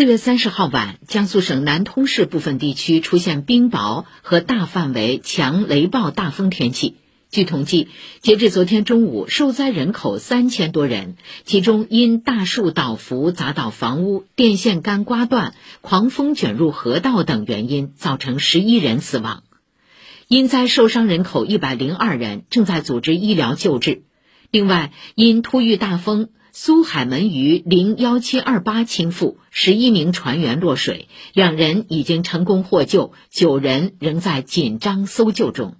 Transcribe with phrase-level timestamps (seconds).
[0.00, 6.96] 四月三十号晚，江苏省南通市部分地区出现冰雹和大范围强雷暴大风天气。
[7.30, 7.88] 据统计，
[8.22, 15.52] 截至昨天中午，受灾人口三千多人，其中因大树倒伏砸倒房屋、电线杆刮断、
[15.82, 19.42] 狂风卷入河道等原因，造成十一人死亡。
[20.28, 24.04] 因灾受伤人口一百零二人，正在组织医疗救治。
[24.50, 35.76] 另外，因突遇大风，苏海门渔零幺七二八倾覆，十一名船员落水，两人已经成功获救，九人仍在紧张搜救中。